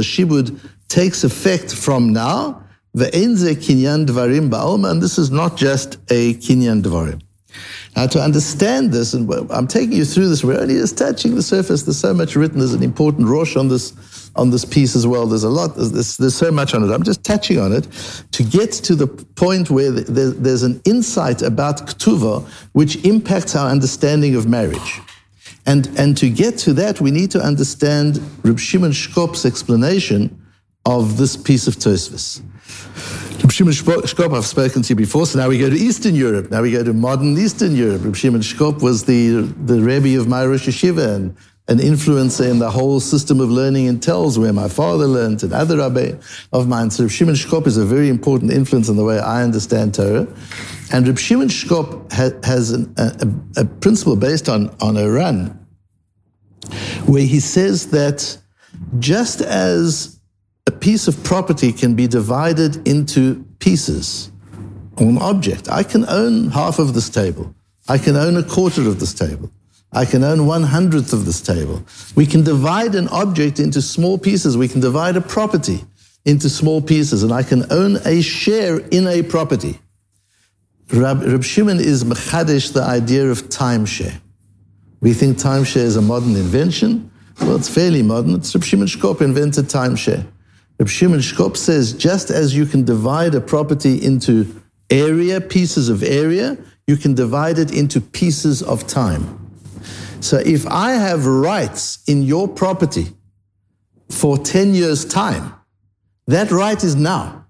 shibud 0.02 0.60
takes 0.88 1.24
effect 1.24 1.74
from 1.74 2.14
now. 2.14 2.64
Ve'enze 2.96 3.56
kinyan 3.56 4.06
dvarim 4.06 4.90
and 4.90 5.02
this 5.02 5.18
is 5.18 5.32
not 5.32 5.58
just 5.58 5.96
a 6.10 6.36
kinyan 6.36 6.82
dvarim. 6.82 7.22
Now, 7.96 8.08
to 8.08 8.20
understand 8.20 8.92
this, 8.92 9.14
and 9.14 9.32
I'm 9.52 9.68
taking 9.68 9.94
you 9.94 10.06
through 10.06 10.28
this, 10.28 10.44
we're 10.44 10.60
only 10.60 10.76
just 10.76 10.98
touching 10.98 11.36
the 11.36 11.44
surface. 11.44 11.84
There's 11.84 12.00
so 12.00 12.14
much 12.14 12.36
written. 12.36 12.60
There's 12.60 12.74
an 12.74 12.82
important 12.84 13.28
rosh 13.28 13.56
on 13.56 13.68
this 13.68 13.94
on 14.36 14.50
this 14.50 14.66
piece 14.66 14.96
as 14.96 15.06
well. 15.06 15.28
There's 15.28 15.44
a 15.44 15.50
lot. 15.50 15.76
There's, 15.76 16.18
there's 16.18 16.36
so 16.36 16.52
much 16.52 16.74
on 16.74 16.84
it. 16.84 16.92
I'm 16.92 17.04
just 17.04 17.24
touching 17.24 17.60
on 17.60 17.72
it 17.72 17.88
to 18.32 18.44
get 18.44 18.72
to 18.72 18.96
the 18.96 19.08
point 19.08 19.70
where 19.70 19.92
there's 19.92 20.64
an 20.64 20.82
insight 20.86 21.42
about 21.42 21.86
ktuva 21.88 22.48
which 22.72 22.96
impacts 23.06 23.56
our 23.56 23.70
understanding 23.70 24.36
of 24.36 24.48
marriage. 24.48 25.02
And, 25.66 25.88
and 25.98 26.18
to 26.18 26.30
get 26.30 26.58
to 26.60 26.74
that, 26.74 27.00
we 27.00 27.12
need 27.12 27.32
to 27.32 27.40
understand 27.40 28.20
Reb 28.44 28.60
Shimon 28.60 28.92
Shkop's 28.92 29.46
explanation 29.46 30.42
of 30.86 31.18
this 31.18 31.38
piece 31.38 31.68
of 31.68 31.76
Tosfos. 31.76 32.42
Reb 33.44 33.52
Shimon 33.52 33.74
Shkop, 33.74 34.36
I've 34.36 34.46
spoken 34.46 34.82
to 34.84 34.90
you 34.90 34.96
before, 34.96 35.26
so 35.26 35.40
now 35.40 35.50
we 35.50 35.60
go 35.60 35.70
to 35.70 35.76
Eastern 35.76 36.16
Europe. 36.16 36.50
Now 36.52 36.62
we 36.62 36.72
go 36.72 36.84
to 36.84 36.94
modern 36.94 37.38
Eastern 37.38 37.76
Europe. 37.76 38.04
Reb 38.06 38.16
Shimon 38.16 38.42
Shkop 38.42 38.82
was 38.82 39.04
the, 39.04 39.42
the 39.66 39.82
Rebbe 39.82 40.20
of 40.20 40.28
my 40.28 40.46
Rosh 40.46 40.84
and 40.84 41.36
an 41.70 41.78
influencer 41.78 42.50
in 42.50 42.60
the 42.60 42.70
whole 42.70 43.00
system 43.00 43.40
of 43.40 43.50
learning 43.50 43.86
in 43.86 44.00
Telz, 44.00 44.38
where 44.38 44.54
my 44.54 44.68
father 44.68 45.08
learned 45.08 45.44
and 45.44 45.54
other 45.54 45.78
Rebbe 45.78 46.20
of 46.52 46.68
mine. 46.68 46.92
So 46.92 47.04
Reb 47.04 47.12
Shimon 47.12 47.36
Shkop 47.36 47.68
is 47.68 47.78
a 47.78 47.86
very 47.86 48.10
important 48.10 48.52
influence 48.52 48.90
in 48.90 48.96
the 48.96 49.04
way 49.04 49.20
I 49.20 49.44
understand 49.44 49.94
Torah. 49.94 50.28
And 50.92 51.08
Reb 51.08 51.18
Shimon 51.18 51.48
Shkop 51.48 52.12
ha- 52.12 52.38
has 52.46 52.72
an, 52.72 52.94
a, 52.98 53.62
a 53.62 53.66
principle 53.66 54.16
based 54.16 54.48
on, 54.50 54.76
on 54.82 54.98
a 54.98 55.10
run, 55.10 55.60
where 57.06 57.26
he 57.26 57.40
says 57.40 57.92
that 57.92 58.38
just 59.00 59.42
as 59.42 60.20
a 60.68 60.72
piece 60.72 61.08
of 61.08 61.24
property 61.24 61.74
can 61.74 61.94
be 61.94 62.08
divided 62.08 62.88
into 62.88 63.46
pieces 63.60 64.32
or 64.98 65.08
an 65.08 65.18
object. 65.18 65.70
I 65.70 65.84
can 65.84 66.06
own 66.08 66.50
half 66.52 66.80
of 66.80 66.94
this 66.94 67.10
table. 67.10 67.54
I 67.90 67.98
can 67.98 68.16
own 68.16 68.38
a 68.38 68.44
quarter 68.44 68.88
of 68.88 69.00
this 69.00 69.14
table. 69.14 69.52
I 69.92 70.06
can 70.06 70.24
own 70.24 70.48
one 70.48 70.64
hundredth 70.64 71.12
of 71.12 71.26
this 71.26 71.42
table. 71.42 71.84
We 72.16 72.26
can 72.26 72.44
divide 72.44 72.96
an 72.96 73.10
object 73.10 73.60
into 73.60 73.82
small 73.82 74.18
pieces. 74.18 74.58
We 74.58 74.68
can 74.68 74.80
divide 74.80 75.18
a 75.18 75.22
property 75.22 75.84
into 76.26 76.50
small 76.50 76.82
pieces, 76.82 77.24
and 77.24 77.34
I 77.34 77.44
can 77.44 77.72
own 77.72 77.98
a 78.06 78.22
share 78.22 78.80
in 78.80 79.06
a 79.08 79.22
property. 79.22 79.80
Rab, 80.94 81.24
Rab 81.24 81.44
Shimon 81.44 81.80
is 81.80 82.06
mechadish 82.06 82.72
the 82.72 82.82
idea 82.82 83.30
of 83.30 83.44
timeshare. 83.50 84.22
We 85.02 85.14
think 85.14 85.38
timeshare 85.38 85.84
is 85.84 85.98
a 85.98 86.02
modern 86.02 86.36
invention. 86.36 87.12
Well, 87.42 87.58
it's 87.58 87.70
fairly 87.70 88.02
modern. 88.02 88.36
It's 88.36 88.56
Rab 88.56 88.64
Shimon 88.64 88.88
Shkop 88.88 89.22
invented 89.22 89.66
timeshare. 89.66 90.26
Reb 90.80 90.90
Shimon 90.90 91.20
Shkop 91.20 91.56
says, 91.56 91.94
just 91.94 92.30
as 92.30 92.56
you 92.56 92.66
can 92.66 92.84
divide 92.84 93.36
a 93.36 93.42
property 93.42 94.04
into 94.04 94.62
area, 94.90 95.40
pieces 95.40 95.90
of 95.90 96.04
area, 96.04 96.58
you 96.88 96.98
can 96.98 97.14
divide 97.14 97.58
it 97.58 97.74
into 97.74 98.02
pieces 98.02 98.62
of 98.62 98.88
time. 98.88 99.40
So 100.20 100.38
if 100.38 100.66
I 100.68 100.94
have 100.94 101.26
rights 101.26 102.04
in 102.08 102.24
your 102.24 102.48
property 102.48 103.08
for 104.10 104.38
10 104.38 104.74
years' 104.74 105.06
time, 105.06 105.54
that 106.28 106.52
right 106.52 106.82
is 106.82 106.96
now 106.96 107.46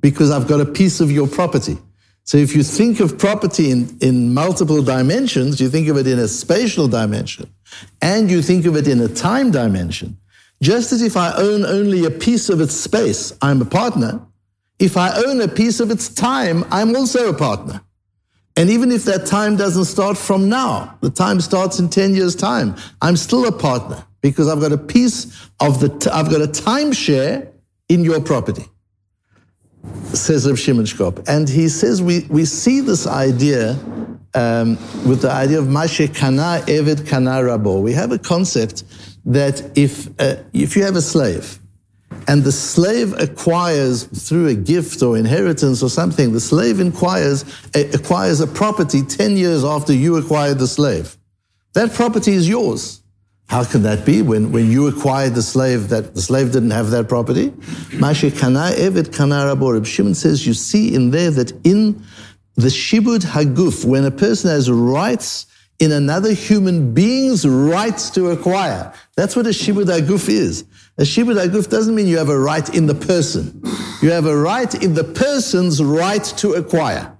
because 0.00 0.30
I've 0.30 0.46
got 0.46 0.60
a 0.60 0.66
piece 0.66 1.00
of 1.00 1.10
your 1.10 1.26
property. 1.26 1.78
So 2.24 2.36
if 2.36 2.54
you 2.54 2.62
think 2.62 3.00
of 3.00 3.18
property 3.18 3.70
in, 3.70 3.96
in 4.00 4.34
multiple 4.34 4.82
dimensions, 4.82 5.60
you 5.60 5.68
think 5.68 5.88
of 5.88 5.96
it 5.96 6.06
in 6.06 6.18
a 6.18 6.28
spatial 6.28 6.86
dimension 6.88 7.52
and 8.00 8.30
you 8.30 8.42
think 8.42 8.66
of 8.66 8.76
it 8.76 8.86
in 8.86 9.00
a 9.00 9.08
time 9.08 9.50
dimension, 9.50 10.18
just 10.62 10.92
as 10.92 11.02
if 11.02 11.16
I 11.16 11.32
own 11.36 11.64
only 11.64 12.04
a 12.04 12.10
piece 12.10 12.48
of 12.48 12.60
its 12.60 12.74
space, 12.74 13.32
I'm 13.40 13.62
a 13.62 13.64
partner. 13.64 14.20
If 14.78 14.96
I 14.96 15.14
own 15.26 15.40
a 15.40 15.48
piece 15.48 15.80
of 15.80 15.90
its 15.90 16.08
time, 16.08 16.64
I'm 16.70 16.94
also 16.94 17.28
a 17.28 17.34
partner. 17.34 17.80
And 18.56 18.68
even 18.68 18.90
if 18.90 19.04
that 19.04 19.26
time 19.26 19.56
doesn't 19.56 19.86
start 19.86 20.18
from 20.18 20.48
now, 20.48 20.98
the 21.00 21.10
time 21.10 21.40
starts 21.40 21.78
in 21.78 21.88
10 21.88 22.14
years' 22.14 22.34
time, 22.34 22.76
I'm 23.00 23.16
still 23.16 23.46
a 23.46 23.52
partner 23.52 24.04
because 24.20 24.48
I've 24.48 24.60
got 24.60 24.72
a 24.72 24.78
piece 24.78 25.48
of 25.60 25.80
the, 25.80 25.88
t- 25.88 26.10
I've 26.10 26.30
got 26.30 26.42
a 26.42 26.46
timeshare 26.46 27.48
in 27.88 28.04
your 28.04 28.20
property, 28.20 28.66
says 30.12 30.46
Reb 30.46 30.58
Shimon 30.58 30.84
Shkop. 30.84 31.26
And 31.28 31.48
he 31.48 31.68
says 31.68 32.02
we, 32.02 32.26
we 32.28 32.44
see 32.44 32.80
this 32.80 33.06
idea 33.06 33.78
um, 34.34 34.76
with 35.06 35.22
the 35.22 35.30
idea 35.30 35.58
of 35.58 35.66
Mashe 35.66 36.14
Kana 36.14 36.62
Eved 36.66 37.06
Kana 37.06 37.30
Rabo. 37.30 37.82
We 37.82 37.92
have 37.94 38.12
a 38.12 38.18
concept 38.18 38.84
that 39.24 39.76
if, 39.76 40.08
uh, 40.20 40.36
if 40.52 40.76
you 40.76 40.82
have 40.84 40.96
a 40.96 41.02
slave 41.02 41.58
and 42.26 42.42
the 42.44 42.52
slave 42.52 43.12
acquires 43.18 44.04
through 44.04 44.48
a 44.48 44.54
gift 44.54 45.02
or 45.02 45.16
inheritance 45.16 45.82
or 45.82 45.90
something, 45.90 46.32
the 46.32 46.40
slave 46.40 46.80
acquires, 46.80 47.44
acquires 47.74 48.40
a 48.40 48.46
property 48.46 49.02
10 49.02 49.36
years 49.36 49.64
after 49.64 49.92
you 49.92 50.16
acquired 50.16 50.58
the 50.58 50.66
slave. 50.66 51.16
That 51.74 51.92
property 51.92 52.32
is 52.32 52.48
yours. 52.48 53.00
How 53.48 53.64
can 53.64 53.82
that 53.82 54.06
be 54.06 54.22
when, 54.22 54.52
when 54.52 54.70
you 54.70 54.86
acquired 54.86 55.34
the 55.34 55.42
slave 55.42 55.88
that 55.88 56.14
the 56.14 56.22
slave 56.22 56.52
didn't 56.52 56.70
have 56.70 56.90
that 56.90 57.08
property? 57.08 57.50
Mashe 57.98 58.38
kana 58.38 58.70
eved 58.76 59.12
kana 59.12 59.44
Reb 59.46 59.84
Shimon 59.84 60.14
says 60.14 60.46
you 60.46 60.54
see 60.54 60.94
in 60.94 61.10
there 61.10 61.32
that 61.32 61.50
in 61.66 62.00
the 62.54 62.68
shibud 62.68 63.24
haguf, 63.24 63.84
when 63.84 64.04
a 64.04 64.10
person 64.10 64.50
has 64.50 64.70
rights 64.70 65.46
in 65.80 65.92
another 65.92 66.32
human 66.32 66.94
being's 66.94 67.46
rights 67.46 68.10
to 68.10 68.30
acquire. 68.30 68.92
That's 69.16 69.34
what 69.34 69.46
a 69.46 69.50
shibud 69.50 69.86
aguf 69.86 70.28
is. 70.28 70.64
A 70.98 71.02
shibud 71.02 71.42
aguf 71.42 71.68
doesn't 71.68 71.94
mean 71.94 72.06
you 72.06 72.18
have 72.18 72.28
a 72.28 72.38
right 72.38 72.68
in 72.74 72.86
the 72.86 72.94
person. 72.94 73.62
You 74.02 74.10
have 74.12 74.26
a 74.26 74.36
right 74.36 74.72
in 74.82 74.94
the 74.94 75.04
person's 75.04 75.82
right 75.82 76.24
to 76.36 76.52
acquire 76.52 77.16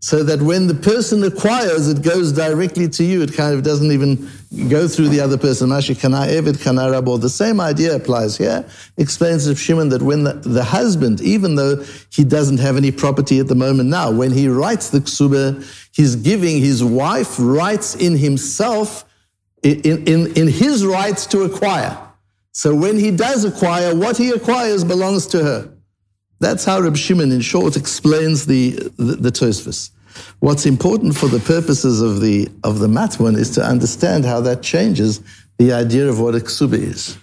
so 0.00 0.22
that 0.22 0.40
when 0.40 0.68
the 0.68 0.74
person 0.74 1.24
acquires, 1.24 1.88
it 1.88 2.02
goes 2.02 2.30
directly 2.30 2.88
to 2.88 3.04
you. 3.04 3.20
It 3.22 3.34
kind 3.34 3.54
of 3.54 3.64
doesn't 3.64 3.90
even 3.90 4.28
go 4.68 4.86
through 4.86 5.08
the 5.08 5.20
other 5.20 5.36
person. 5.36 5.70
Kana 5.70 6.26
kana. 6.52 7.18
The 7.18 7.28
same 7.28 7.60
idea 7.60 7.96
applies 7.96 8.36
here. 8.36 8.64
Explains 8.96 9.48
of 9.48 9.58
Shimon 9.58 9.88
that 9.88 10.02
when 10.02 10.22
the, 10.22 10.34
the, 10.34 10.62
husband, 10.62 11.20
even 11.20 11.56
though 11.56 11.84
he 12.10 12.22
doesn't 12.22 12.58
have 12.58 12.76
any 12.76 12.92
property 12.92 13.40
at 13.40 13.48
the 13.48 13.56
moment 13.56 13.88
now, 13.88 14.12
when 14.12 14.30
he 14.30 14.48
writes 14.48 14.90
the 14.90 15.00
ksuba, 15.00 15.64
he's 15.92 16.14
giving 16.14 16.58
his 16.58 16.84
wife 16.84 17.34
rights 17.38 17.96
in 17.96 18.16
himself, 18.16 19.04
in, 19.64 20.06
in, 20.06 20.36
in 20.36 20.46
his 20.46 20.86
rights 20.86 21.26
to 21.26 21.42
acquire. 21.42 21.98
So 22.52 22.74
when 22.74 22.98
he 22.98 23.10
does 23.10 23.44
acquire, 23.44 23.94
what 23.96 24.16
he 24.16 24.30
acquires 24.30 24.84
belongs 24.84 25.26
to 25.28 25.42
her. 25.42 25.77
That's 26.40 26.64
how 26.64 26.80
Reb 26.80 26.96
Shimon, 26.96 27.32
in 27.32 27.40
short, 27.40 27.76
explains 27.76 28.46
the, 28.46 28.70
the, 28.96 29.16
the 29.16 29.30
Tosfos. 29.30 29.90
What's 30.40 30.66
important 30.66 31.16
for 31.16 31.28
the 31.28 31.40
purposes 31.40 32.00
of 32.00 32.20
the, 32.20 32.48
of 32.64 32.78
the 32.78 32.86
Matmon 32.86 33.36
is 33.36 33.50
to 33.52 33.64
understand 33.64 34.24
how 34.24 34.40
that 34.42 34.62
changes 34.62 35.20
the 35.58 35.72
idea 35.72 36.08
of 36.08 36.20
what 36.20 36.34
a 36.34 36.38
ksuba 36.38 36.74
is. 36.74 37.16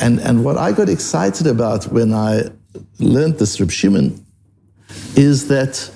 And, 0.00 0.20
and 0.20 0.44
what 0.44 0.56
I 0.56 0.72
got 0.72 0.88
excited 0.88 1.46
about 1.46 1.84
when 1.88 2.12
I 2.12 2.44
learned 2.98 3.38
this 3.38 3.60
Reb 3.60 3.70
Shimon 3.70 4.24
is 5.16 5.48
that 5.48 5.90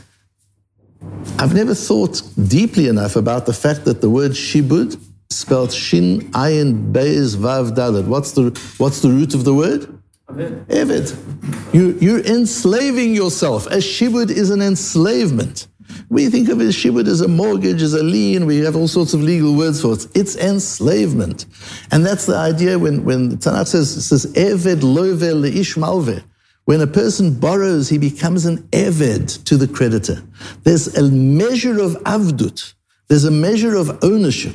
I've 1.39 1.55
never 1.55 1.75
thought 1.75 2.23
deeply 2.49 2.89
enough 2.89 3.17
about 3.17 3.47
the 3.47 3.53
fact 3.53 3.85
that 3.85 4.01
the 4.01 4.11
word 4.11 4.33
shibud 4.33 5.01
spelled 5.31 5.73
shin 5.73 6.21
ayin 6.33 6.93
beis 6.93 7.37
vav 7.37 7.75
dalet. 7.75 8.07
What's 8.07 8.33
the, 8.33 8.51
what's 8.79 9.01
the 9.01 9.09
root 9.09 9.35
of 9.35 9.45
the 9.45 9.55
word? 9.55 10.02
Eved. 10.33 11.75
You, 11.75 11.99
you're 12.01 12.25
enslaving 12.25 13.15
yourself. 13.15 13.67
A 13.67 13.77
shibud 13.77 14.31
is 14.31 14.51
an 14.51 14.63
enslavement. 14.63 15.69
We 16.09 16.29
think 16.29 16.49
of 16.49 16.61
a 16.61 16.65
shibud 16.65 17.07
as 17.07 17.21
a 17.21 17.29
mortgage, 17.29 17.83
as 17.83 17.95
a 17.95 18.03
lien. 18.03 18.47
We 18.47 18.59
have 18.59 18.77
all 18.77 18.89
sorts 18.89 19.15
of 19.15 19.23
legal 19.23 19.57
words 19.57 19.83
for 19.83 19.95
it. 19.95 20.07
It's 20.15 20.37
enslavement. 20.37 21.47
And 21.91 22.05
that's 22.05 22.27
the 22.27 22.37
idea 22.37 22.79
when, 22.79 23.05
when 23.05 23.37
Tanakh 23.39 23.69
says, 23.69 24.07
says 24.07 24.27
Eved 24.35 24.81
loveh 24.81 25.41
leish 25.41 25.75
malveh. 25.77 26.23
When 26.65 26.81
a 26.81 26.87
person 26.87 27.39
borrows, 27.39 27.89
he 27.89 27.99
becomes 27.99 28.47
an 28.47 28.59
eved 28.69 29.45
to 29.45 29.57
the 29.57 29.67
creditor. 29.67 30.23
There's 30.63 30.97
a 30.97 31.11
measure 31.11 31.81
of 31.81 31.93
avdut. 32.05 32.75
There's 33.09 33.25
a 33.25 33.31
measure 33.31 33.75
of 33.75 34.03
ownership. 34.05 34.55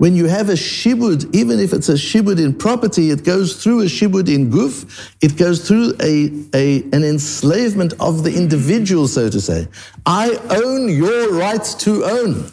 When 0.00 0.16
you 0.16 0.28
have 0.28 0.48
a 0.48 0.54
shibud, 0.54 1.34
even 1.34 1.58
if 1.58 1.74
it's 1.74 1.90
a 1.90 1.92
shibud 1.92 2.42
in 2.42 2.54
property, 2.54 3.10
it 3.10 3.22
goes 3.22 3.62
through 3.62 3.82
a 3.82 3.84
shibud 3.84 4.34
in 4.34 4.50
guf, 4.50 4.86
it 5.20 5.36
goes 5.36 5.68
through 5.68 5.92
a, 6.00 6.32
a, 6.54 6.82
an 6.96 7.04
enslavement 7.04 7.92
of 8.00 8.24
the 8.24 8.34
individual, 8.34 9.08
so 9.08 9.28
to 9.28 9.38
say. 9.42 9.68
I 10.06 10.38
own 10.48 10.88
your 10.88 11.34
rights 11.34 11.74
to 11.84 12.02
own. 12.06 12.50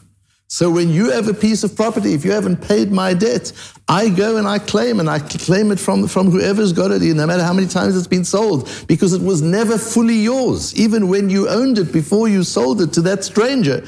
So 0.49 0.69
when 0.69 0.89
you 0.89 1.09
have 1.11 1.29
a 1.29 1.33
piece 1.33 1.63
of 1.63 1.73
property, 1.73 2.13
if 2.13 2.25
you 2.25 2.33
haven't 2.33 2.57
paid 2.57 2.91
my 2.91 3.13
debt, 3.13 3.53
I 3.87 4.09
go 4.09 4.35
and 4.35 4.45
I 4.45 4.59
claim, 4.59 4.99
and 4.99 5.09
I 5.09 5.19
claim 5.19 5.71
it 5.71 5.79
from, 5.79 6.05
from 6.09 6.29
whoever's 6.29 6.73
got 6.73 6.91
it, 6.91 7.01
no 7.01 7.25
matter 7.25 7.43
how 7.43 7.53
many 7.53 7.67
times 7.69 7.95
it's 7.95 8.07
been 8.07 8.25
sold, 8.25 8.69
because 8.89 9.13
it 9.13 9.21
was 9.21 9.41
never 9.41 9.77
fully 9.77 10.15
yours. 10.15 10.77
Even 10.77 11.07
when 11.07 11.29
you 11.29 11.47
owned 11.47 11.77
it 11.77 11.93
before 11.93 12.27
you 12.27 12.43
sold 12.43 12.81
it 12.81 12.91
to 12.91 13.01
that 13.03 13.23
stranger, 13.23 13.85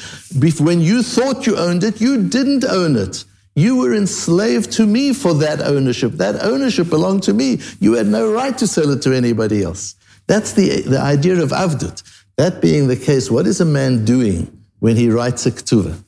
when 0.62 0.80
you 0.80 1.04
thought 1.04 1.46
you 1.46 1.58
owned 1.58 1.84
it, 1.84 2.00
you 2.00 2.24
didn't 2.24 2.64
own 2.64 2.96
it. 2.96 3.26
You 3.56 3.78
were 3.78 3.94
enslaved 3.94 4.72
to 4.74 4.86
me 4.86 5.14
for 5.14 5.34
that 5.36 5.62
ownership. 5.62 6.14
That 6.14 6.44
ownership 6.44 6.90
belonged 6.90 7.24
to 7.24 7.34
me. 7.34 7.60
You 7.80 7.94
had 7.94 8.08
no 8.08 8.32
right 8.32 8.58
to 8.58 8.68
sell 8.68 8.90
it 8.92 9.02
to 9.02 9.14
anybody 9.14 9.64
else. 9.64 9.96
That's 10.28 10.54
the, 10.54 10.82
the 10.82 11.00
idea 11.00 11.42
of 11.42 11.50
avdut. 11.50 12.04
That 12.38 12.62
being 12.62 12.88
the 12.88 12.96
case, 12.96 13.30
what 13.30 13.48
is 13.48 13.60
a 13.60 13.66
man 13.66 14.06
doing 14.06 14.64
when 14.80 14.96
he 14.96 15.10
writes 15.10 15.46
a 15.46 15.52
ketuvah? 15.52 16.04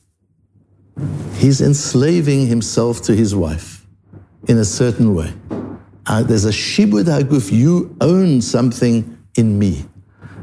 He's 1.34 1.60
enslaving 1.60 2.46
himself 2.46 3.02
to 3.02 3.14
his 3.14 3.34
wife 3.34 3.86
in 4.48 4.58
a 4.58 4.64
certain 4.64 5.14
way. 5.14 5.34
Uh, 6.06 6.22
there's 6.22 6.44
a 6.44 6.50
shibud 6.50 7.04
haguf, 7.04 7.52
you 7.52 7.96
own 8.00 8.40
something 8.40 9.18
in 9.36 9.58
me. 9.58 9.84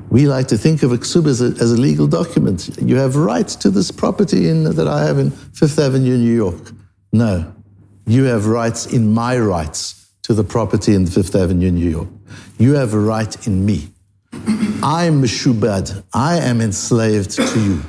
We 0.10 0.28
like 0.28 0.48
to 0.48 0.58
think 0.58 0.84
of 0.84 0.92
a 0.92 0.98
ksuba 0.98 1.28
as 1.28 1.42
a, 1.42 1.46
as 1.62 1.72
a 1.72 1.78
legal 1.78 2.08
document. 2.08 2.78
You 2.82 2.96
have 2.96 3.16
rights 3.16 3.56
to 3.58 3.70
this 3.70 3.92
property 3.92 4.50
in, 4.50 4.64
that 4.64 4.88
I 4.88 5.06
have 5.06 5.20
in 5.20 5.32
Fifth 5.32 5.78
Avenue, 5.78 6.18
New 6.18 6.36
York. 6.36 6.72
No, 7.12 7.54
you 8.06 8.26
have 8.26 8.46
rights 8.46 8.86
in 8.86 9.14
my 9.14 9.38
rights 9.38 10.10
to 10.24 10.34
the 10.34 10.44
property 10.44 10.94
in 10.94 11.08
Fifth 11.08 11.36
Avenue, 11.36 11.72
New 11.72 11.90
York. 11.90 12.08
You 12.58 12.74
have 12.74 12.94
a 12.94 13.00
right 13.00 13.48
in 13.48 13.66
me. 13.66 13.90
I'm 14.82 15.22
meshubad. 15.22 16.04
I 16.14 16.38
am 16.38 16.62
enslaved 16.62 17.32
to 17.32 17.60
you. 17.60 17.82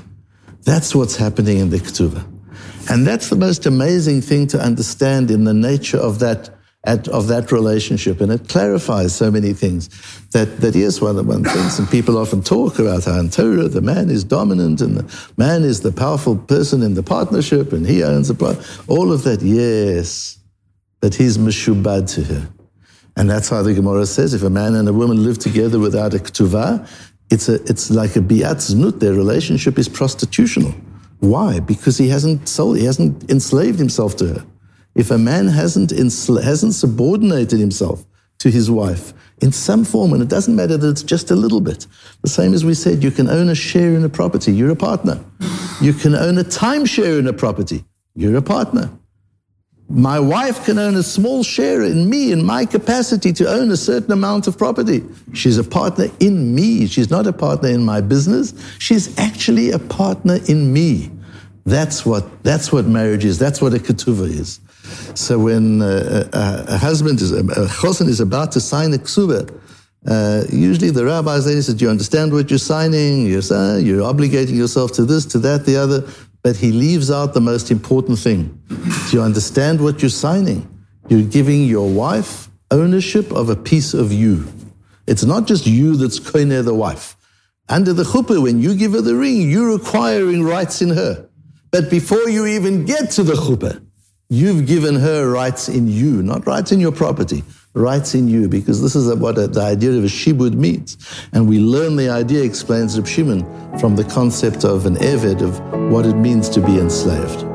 That's 0.62 0.95
what's 0.95 1.17
happening 1.17 1.59
in 1.59 1.71
the 1.71 1.79
ketubah. 1.79 2.25
And 2.91 3.07
that's 3.07 3.29
the 3.29 3.37
most 3.37 3.67
amazing 3.67 4.23
thing 4.23 4.47
to 4.49 4.61
understand 4.61 5.31
in 5.31 5.45
the 5.45 5.55
nature 5.55 5.99
of 5.99 6.19
that 6.21 6.50
at, 6.85 7.09
of 7.09 7.29
that 7.29 7.53
relationship. 7.53 8.21
And 8.21 8.33
it 8.33 8.49
clarifies 8.49 9.15
so 9.15 9.31
many 9.31 9.53
things 9.53 9.89
that, 10.31 10.61
that 10.61 10.75
yes, 10.75 11.01
one, 11.01 11.11
of 11.11 11.17
the 11.17 11.23
one 11.25 11.45
thinks, 11.45 11.79
and 11.79 11.89
people 11.91 12.17
often 12.17 12.43
talk 12.43 12.79
about 12.79 13.05
how 13.05 13.19
in 13.19 13.31
Torah 13.31 13.69
the 13.69 13.83
man 13.83 14.11
is 14.11 14.25
dominant 14.25 14.81
and 14.81 14.97
the 14.97 15.31
man 15.37 15.63
is 15.63 15.81
the 15.81 15.93
powerful 15.93 16.37
person 16.37 16.83
in 16.83 16.95
the 16.95 17.03
partnership 17.03 17.73
and 17.73 17.87
he 17.87 18.03
owns 18.03 18.29
the 18.29 18.35
part. 18.35 18.59
All 18.89 19.13
of 19.13 19.25
that, 19.25 19.43
yes, 19.43 20.39
but 21.01 21.15
he's 21.15 21.39
meshubad 21.39 22.13
to 22.15 22.25
her. 22.25 22.49
And 23.17 23.29
that's 23.29 23.49
how 23.49 23.63
the 23.63 23.75
Gemara 23.75 24.07
says 24.07 24.33
if 24.33 24.43
a 24.43 24.51
man 24.51 24.75
and 24.75 24.89
a 24.89 24.93
woman 24.93 25.23
live 25.23 25.39
together 25.39 25.79
without 25.79 26.15
a 26.15 26.19
ketuvah, 26.19 26.89
it's, 27.31 27.49
a, 27.49 27.55
it's 27.65 27.91
like 27.91 28.17
a 28.17 28.21
biat 28.21 28.57
znut. 28.57 29.01
Their 29.01 29.15
relationship 29.15 29.79
is 29.79 29.89
prostitutional. 29.89 30.75
Why? 31.19 31.61
Because 31.61 31.99
he 31.99 32.09
hasn't 32.09 32.49
sold, 32.49 32.79
he 32.79 32.85
hasn't 32.85 33.31
enslaved 33.31 33.79
himself 33.79 34.17
to 34.17 34.29
her. 34.29 34.47
If 35.00 35.11
a 35.11 35.16
man 35.16 35.49
hasn't, 35.49 35.92
hasn't 35.92 36.75
subordinated 36.75 37.59
himself 37.59 38.04
to 38.40 38.50
his 38.50 38.71
wife 38.71 39.14
in 39.40 39.50
some 39.50 39.83
form, 39.83 40.12
and 40.12 40.23
it 40.23 40.28
doesn't 40.28 40.54
matter 40.54 40.76
that 40.76 40.90
it's 40.90 41.02
just 41.02 41.30
a 41.30 41.35
little 41.35 41.62
bit, 41.62 41.87
the 42.21 42.28
same 42.28 42.52
as 42.52 42.66
we 42.66 42.75
said, 42.75 43.03
you 43.03 43.11
can 43.11 43.27
own 43.27 43.48
a 43.48 43.55
share 43.55 43.94
in 43.94 44.05
a 44.05 44.11
property, 44.11 44.53
you're 44.53 44.68
a 44.70 44.77
partner. 44.77 45.18
You 45.81 45.94
can 45.94 46.14
own 46.14 46.37
a 46.37 46.44
timeshare 46.44 47.18
in 47.18 47.27
a 47.27 47.33
property, 47.33 47.83
you're 48.14 48.37
a 48.37 48.42
partner. 48.42 48.90
My 49.88 50.20
wife 50.20 50.66
can 50.66 50.79
own 50.79 50.96
a 50.96 51.03
small 51.03 51.42
share 51.44 51.83
in 51.83 52.11
me, 52.11 52.31
in 52.31 52.44
my 52.44 52.66
capacity 52.66 53.33
to 53.33 53.48
own 53.48 53.70
a 53.70 53.79
certain 53.79 54.12
amount 54.12 54.48
of 54.48 54.59
property. 54.59 55.03
She's 55.33 55.57
a 55.57 55.64
partner 55.64 56.09
in 56.20 56.55
me. 56.55 56.87
She's 56.87 57.09
not 57.09 57.27
a 57.27 57.33
partner 57.33 57.70
in 57.70 57.87
my 57.87 58.03
business. 58.03 58.53
She's 58.79 59.18
actually 59.18 59.70
a 59.70 59.79
partner 59.79 60.40
in 60.46 60.75
me. 60.75 61.11
That's 61.64 62.05
what, 62.05 62.42
that's 62.42 62.70
what 62.70 62.85
marriage 62.85 63.25
is. 63.25 63.38
That's 63.38 63.62
what 63.62 63.72
a 63.72 63.79
ketuvah 63.79 64.29
is. 64.29 64.61
So 65.14 65.38
when 65.38 65.83
uh, 65.83 66.29
a, 66.33 66.74
a, 66.74 66.79
husband 66.79 67.20
is, 67.20 67.33
a 67.33 67.42
chosin 67.42 68.09
is 68.09 68.20
about 68.20 68.53
to 68.53 68.61
sign 68.61 68.92
a 68.94 68.98
ksuba, 68.98 69.50
uh, 70.07 70.44
usually 70.50 70.90
the 70.90 71.05
rabbis 71.05 71.44
they 71.44 71.61
say, 71.61 71.74
"Do 71.74 71.85
you 71.85 71.90
understand 71.90 72.33
what 72.33 72.50
you're 72.50 72.59
signing? 72.59 73.26
You're, 73.26 73.42
uh, 73.50 73.76
you're 73.76 74.03
obligating 74.03 74.57
yourself 74.57 74.92
to 74.92 75.05
this, 75.05 75.26
to 75.26 75.38
that, 75.40 75.66
the 75.66 75.76
other." 75.76 76.07
But 76.42 76.57
he 76.57 76.72
leaves 76.72 77.11
out 77.11 77.35
the 77.35 77.40
most 77.40 77.70
important 77.70 78.18
thing. 78.18 78.62
Do 78.68 79.16
you 79.16 79.22
understand 79.22 79.83
what 79.83 80.00
you're 80.00 80.09
signing? 80.09 80.66
You're 81.09 81.29
giving 81.29 81.64
your 81.64 81.88
wife 81.90 82.48
ownership 82.70 83.31
of 83.33 83.50
a 83.50 83.57
piece 83.57 83.92
of 83.92 84.12
you. 84.12 84.46
It's 85.07 85.24
not 85.24 85.46
just 85.46 85.66
you 85.66 85.96
that's 85.96 86.18
koine 86.20 86.64
the 86.64 86.74
wife. 86.74 87.16
Under 87.68 87.92
the 87.92 88.05
chuppah, 88.05 88.42
when 88.42 88.61
you 88.61 88.74
give 88.74 88.92
her 88.92 89.00
the 89.00 89.14
ring, 89.14 89.50
you're 89.50 89.74
acquiring 89.74 90.44
rights 90.44 90.81
in 90.81 90.90
her. 90.90 91.29
But 91.70 91.90
before 91.90 92.29
you 92.29 92.46
even 92.46 92.85
get 92.85 93.11
to 93.12 93.22
the 93.22 93.35
chuppah, 93.35 93.85
You've 94.33 94.64
given 94.64 94.95
her 94.95 95.29
rights 95.29 95.69
in 95.69 95.88
you, 95.88 96.23
not 96.23 96.47
rights 96.47 96.71
in 96.71 96.79
your 96.79 96.93
property, 96.93 97.43
rights 97.75 98.14
in 98.14 98.29
you, 98.29 98.47
because 98.47 98.81
this 98.81 98.95
is 98.95 99.12
what 99.16 99.35
the 99.35 99.61
idea 99.61 99.90
of 99.90 100.05
a 100.05 100.07
shibud 100.07 100.55
means. 100.55 100.97
And 101.33 101.49
we 101.49 101.59
learn 101.59 101.97
the 101.97 102.11
idea, 102.11 102.45
explains 102.45 102.97
Reb 102.97 103.09
Shimon, 103.09 103.45
from 103.81 103.97
the 103.97 104.05
concept 104.05 104.64
of 104.64 104.87
an 104.87 104.95
eved, 104.99 105.43
of 105.43 105.59
what 105.90 106.07
it 106.07 106.14
means 106.14 106.49
to 106.51 106.61
be 106.61 106.79
enslaved. 106.79 107.50